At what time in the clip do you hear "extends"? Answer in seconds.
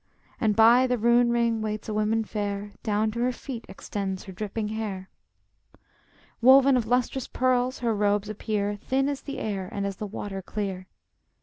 3.69-4.23